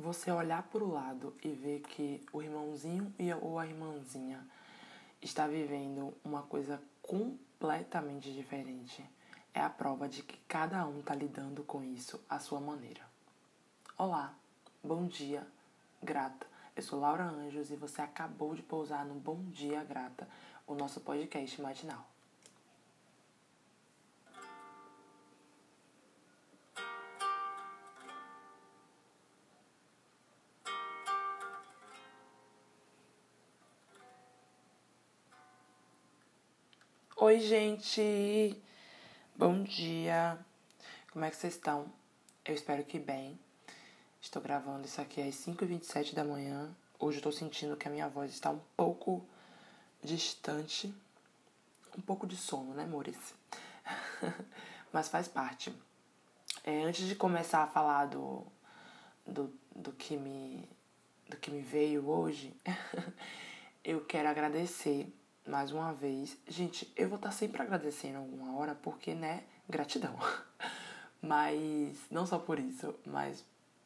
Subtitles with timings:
[0.00, 4.44] você olhar para o lado e ver que o irmãozinho ou a irmãzinha
[5.20, 9.04] está vivendo uma coisa completamente diferente
[9.52, 13.02] é a prova de que cada um está lidando com isso à sua maneira.
[13.98, 14.34] Olá,
[14.82, 15.46] bom dia,
[16.02, 16.46] grata.
[16.74, 20.26] Eu sou Laura Anjos e você acabou de pousar no Bom Dia Grata,
[20.66, 22.06] o nosso podcast matinal.
[37.30, 38.60] Oi, gente!
[39.36, 40.36] Bom dia!
[41.12, 41.86] Como é que vocês estão?
[42.44, 43.38] Eu espero que bem.
[44.20, 46.74] Estou gravando isso aqui às 5h27 da manhã.
[46.98, 49.24] Hoje eu tô sentindo que a minha voz está um pouco
[50.02, 50.92] distante.
[51.96, 53.16] Um pouco de sono, né, amores?
[54.92, 55.72] Mas faz parte.
[56.64, 58.44] É, antes de começar a falar do,
[59.24, 60.68] do, do, que me,
[61.28, 62.52] do que me veio hoje,
[63.84, 65.06] eu quero agradecer
[65.46, 66.36] mais uma vez.
[66.46, 70.16] Gente, eu vou estar sempre agradecendo alguma hora, porque, né, gratidão.
[71.22, 73.44] Mas, não só por isso, mas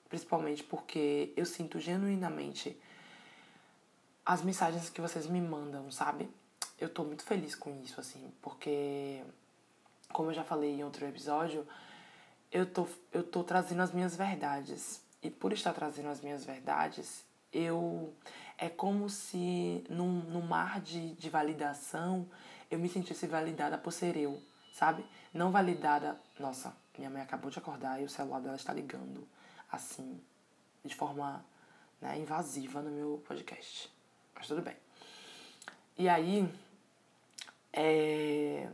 [0.09, 2.81] principalmente porque eu sinto genuinamente
[4.25, 6.31] as mensagens que vocês me mandam, sabe?
[6.79, 9.23] Eu tô muito feliz com isso, assim, porque,
[10.13, 11.67] como eu já falei em outro episódio,
[12.53, 15.03] eu tô, eu tô trazendo as minhas verdades.
[15.21, 18.15] E por estar trazendo as minhas verdades, eu
[18.75, 22.29] como se num, num mar de, de validação
[22.71, 25.05] eu me sentisse validada por ser eu, sabe?
[25.33, 26.21] Não validada.
[26.39, 29.27] Nossa, minha mãe acabou de acordar e o celular dela está ligando
[29.71, 30.21] assim,
[30.85, 31.45] de forma
[32.01, 33.91] né, invasiva no meu podcast.
[34.35, 34.77] Mas tudo bem.
[35.97, 36.49] E aí,
[37.73, 38.69] é...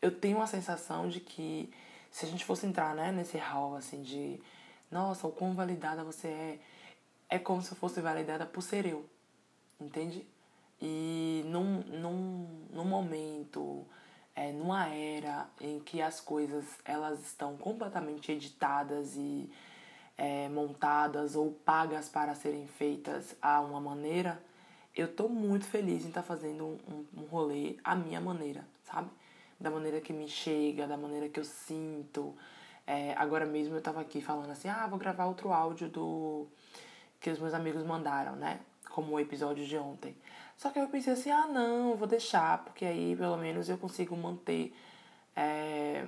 [0.00, 1.72] eu tenho uma sensação de que
[2.10, 4.40] se a gente fosse entrar né, nesse hall assim de
[4.90, 6.58] nossa, o quão validada você é
[7.28, 9.04] é como se eu fosse validada por ser eu,
[9.80, 10.26] entende?
[10.80, 13.86] E num, num, num momento,
[14.34, 19.50] é, numa era em que as coisas elas estão completamente editadas e
[20.16, 24.40] é, montadas ou pagas para serem feitas a uma maneira,
[24.94, 29.10] eu tô muito feliz em estar tá fazendo um, um rolê à minha maneira, sabe?
[29.58, 32.34] Da maneira que me chega, da maneira que eu sinto.
[32.86, 36.46] É, agora mesmo eu tava aqui falando assim, ah, vou gravar outro áudio do
[37.24, 38.60] que os meus amigos mandaram, né?
[38.90, 40.14] Como o episódio de ontem.
[40.58, 44.14] Só que eu pensei assim, ah não, vou deixar, porque aí pelo menos eu consigo
[44.14, 44.76] manter
[45.34, 46.06] é,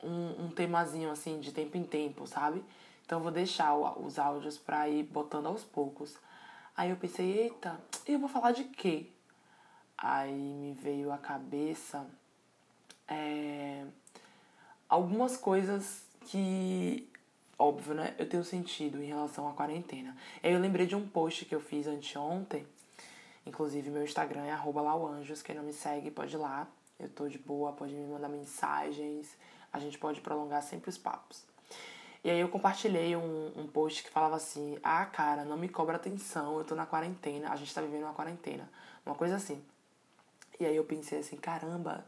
[0.00, 2.64] um, um temazinho assim de tempo em tempo, sabe?
[3.04, 6.16] Então vou deixar os áudios pra ir botando aos poucos.
[6.76, 7.76] Aí eu pensei, eita,
[8.06, 9.08] e eu vou falar de quê?
[9.98, 12.06] Aí me veio à cabeça
[13.08, 13.84] é,
[14.88, 17.12] algumas coisas que
[17.58, 18.14] óbvio, né?
[18.18, 20.16] Eu tenho sentido em relação à quarentena.
[20.42, 22.66] Eu lembrei de um post que eu fiz anteontem.
[23.46, 25.42] Inclusive, meu Instagram é lauanjos.
[25.42, 26.66] Quem não me segue, pode ir lá.
[26.98, 29.36] Eu tô de boa, pode me mandar mensagens.
[29.72, 31.42] A gente pode prolongar sempre os papos.
[32.22, 35.96] E aí eu compartilhei um, um post que falava assim: Ah, cara, não me cobra
[35.96, 38.68] atenção, eu tô na quarentena, a gente tá vivendo uma quarentena.
[39.04, 39.62] Uma coisa assim.
[40.58, 42.04] E aí eu pensei assim: caramba,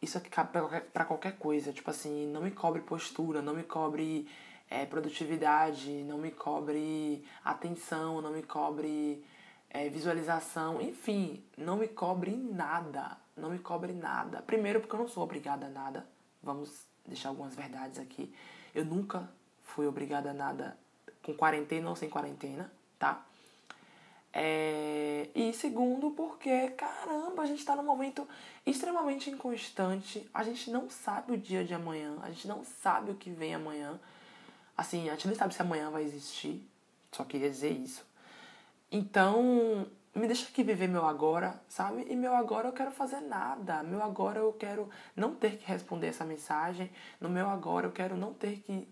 [0.00, 1.72] isso aqui cabe pra qualquer, pra qualquer coisa.
[1.72, 4.28] Tipo assim, não me cobre postura, não me cobre
[4.70, 9.24] é, produtividade, não me cobre atenção, não me cobre
[9.70, 14.42] é, visualização, enfim, não me cobre nada, não me cobre nada.
[14.42, 16.06] Primeiro porque eu não sou obrigada a nada,
[16.42, 18.32] vamos deixar algumas verdades aqui.
[18.74, 19.28] Eu nunca
[19.64, 20.76] fui obrigada a nada
[21.22, 23.24] com quarentena ou sem quarentena, tá?
[24.32, 25.28] É...
[25.34, 28.28] E segundo, porque, caramba, a gente tá num momento
[28.66, 30.28] extremamente inconstante.
[30.32, 33.54] A gente não sabe o dia de amanhã, a gente não sabe o que vem
[33.54, 33.98] amanhã.
[34.78, 36.64] Assim, a gente nem sabe se amanhã vai existir.
[37.10, 38.06] Só queria dizer isso.
[38.92, 42.06] Então, me deixa aqui viver meu agora, sabe?
[42.08, 43.82] E meu agora eu quero fazer nada.
[43.82, 46.92] Meu agora eu quero não ter que responder essa mensagem.
[47.20, 48.86] No meu agora eu quero não ter que,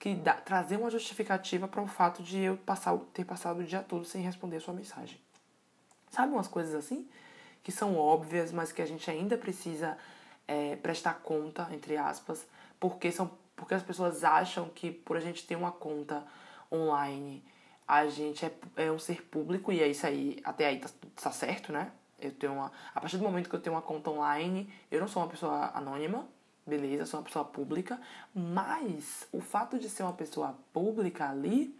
[0.00, 4.04] que trazer uma justificativa para o fato de eu passar, ter passado o dia todo
[4.04, 5.20] sem responder sua mensagem.
[6.10, 7.08] Sabe umas coisas assim?
[7.62, 9.96] Que são óbvias, mas que a gente ainda precisa
[10.48, 12.44] é, prestar conta, entre aspas,
[12.80, 13.30] porque são
[13.60, 16.24] porque as pessoas acham que por a gente ter uma conta
[16.72, 17.44] online,
[17.86, 20.88] a gente é, é um ser público, e é isso aí, até aí tá,
[21.22, 21.92] tá certo, né?
[22.18, 22.72] Eu tenho uma.
[22.94, 25.70] A partir do momento que eu tenho uma conta online, eu não sou uma pessoa
[25.74, 26.26] anônima,
[26.66, 28.00] beleza, sou uma pessoa pública,
[28.34, 31.74] mas o fato de ser uma pessoa pública ali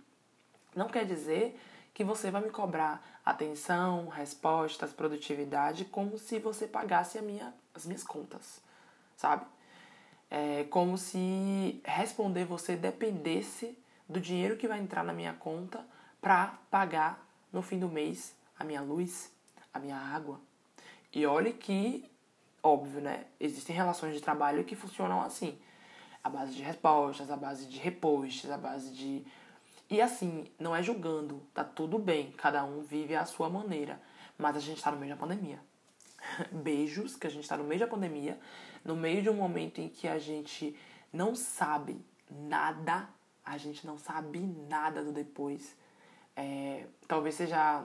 [0.77, 1.59] não quer dizer
[1.95, 8.05] que você vai me cobrar atenção, respostas, produtividade, como se você pagasse minha, as minhas
[8.05, 8.61] contas,
[9.17, 9.47] sabe?
[10.31, 13.77] É como se responder você dependesse
[14.09, 15.85] do dinheiro que vai entrar na minha conta
[16.21, 19.33] para pagar no fim do mês a minha luz,
[19.73, 20.41] a minha água.
[21.13, 22.09] E olhe que,
[22.63, 23.25] óbvio, né?
[23.41, 25.59] Existem relações de trabalho que funcionam assim.
[26.23, 29.25] A base de respostas, a base de repostes, a base de.
[29.91, 34.01] E assim, não é julgando, tá tudo bem, cada um vive à sua maneira.
[34.39, 35.59] Mas a gente tá no meio da pandemia.
[36.51, 38.39] Beijos, que a gente tá no meio da pandemia,
[38.85, 40.77] no meio de um momento em que a gente
[41.13, 42.01] não sabe
[42.31, 43.09] nada,
[43.45, 45.77] a gente não sabe nada do depois.
[46.37, 47.85] É, talvez seja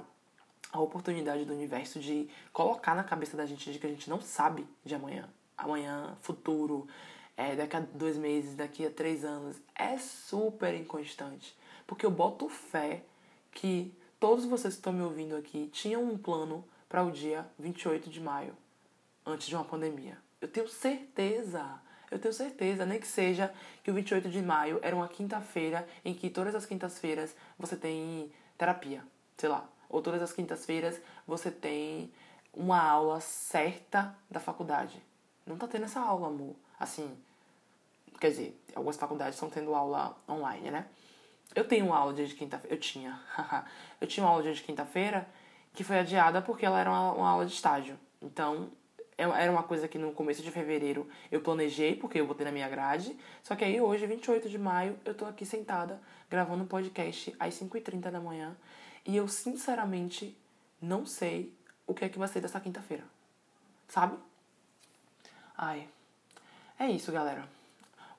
[0.72, 4.22] a oportunidade do universo de colocar na cabeça da gente de que a gente não
[4.22, 5.30] sabe de amanhã.
[5.58, 6.88] Amanhã, futuro,
[7.38, 9.58] é, daqui a dois meses, daqui a três anos.
[9.74, 11.58] É super inconstante.
[11.88, 13.04] Porque eu boto fé
[13.52, 16.64] que todos vocês que estão me ouvindo aqui tinham um plano
[16.96, 18.56] para o dia 28 de maio,
[19.26, 20.18] antes de uma pandemia.
[20.40, 21.62] Eu tenho certeza.
[22.10, 23.54] Eu tenho certeza, nem que seja
[23.84, 28.32] que o 28 de maio era uma quinta-feira em que todas as quintas-feiras você tem
[28.58, 29.04] terapia,
[29.36, 32.14] sei lá, ou todas as quintas-feiras você tem
[32.54, 35.04] uma aula certa da faculdade.
[35.46, 36.56] Não tá tendo essa aula, amor.
[36.80, 37.14] Assim,
[38.22, 40.86] quer dizer, algumas faculdades estão tendo aula online, né?
[41.54, 42.74] Eu tenho aula dia de quinta-feira.
[42.74, 43.20] Eu tinha.
[44.00, 45.28] eu tinha uma aula dia de quinta-feira
[45.76, 48.00] que foi adiada porque ela era uma, uma aula de estágio.
[48.22, 48.70] Então,
[49.18, 52.52] é, era uma coisa que no começo de fevereiro eu planejei, porque eu botei na
[52.52, 53.18] minha grade.
[53.44, 57.54] Só que aí hoje, 28 de maio, eu tô aqui sentada gravando um podcast às
[57.54, 58.56] 5h30 da manhã.
[59.06, 60.36] E eu, sinceramente,
[60.82, 61.54] não sei
[61.86, 63.04] o que é que vai ser dessa quinta-feira.
[63.88, 64.18] Sabe?
[65.58, 65.88] Ai.
[66.78, 67.48] É isso, galera.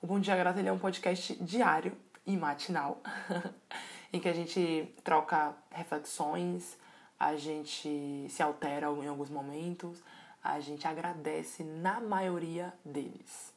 [0.01, 1.93] O Bom Dia Grata ele é um podcast diário
[2.27, 3.03] e matinal,
[4.13, 6.77] em que a gente troca reflexões,
[7.19, 10.03] a gente se altera em alguns momentos,
[10.43, 13.53] a gente agradece na maioria deles.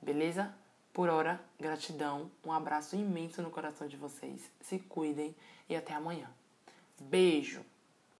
[0.00, 0.54] Beleza?
[0.92, 4.50] Por hora, gratidão, um abraço imenso no coração de vocês.
[4.60, 5.34] Se cuidem
[5.68, 6.28] e até amanhã.
[7.00, 7.64] Beijo!